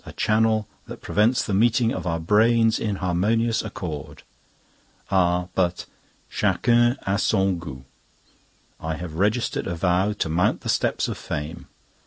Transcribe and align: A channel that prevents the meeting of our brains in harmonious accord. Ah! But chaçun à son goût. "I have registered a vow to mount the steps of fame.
A 0.03 0.13
channel 0.13 0.67
that 0.87 1.03
prevents 1.03 1.43
the 1.43 1.53
meeting 1.53 1.91
of 1.93 2.07
our 2.07 2.19
brains 2.19 2.79
in 2.79 2.95
harmonious 2.95 3.61
accord. 3.61 4.23
Ah! 5.11 5.49
But 5.53 5.85
chaçun 6.31 6.97
à 7.03 7.19
son 7.19 7.59
goût. 7.59 7.83
"I 8.79 8.95
have 8.95 9.13
registered 9.13 9.67
a 9.67 9.75
vow 9.75 10.13
to 10.13 10.27
mount 10.27 10.61
the 10.61 10.69
steps 10.69 11.07
of 11.07 11.19
fame. 11.19 11.67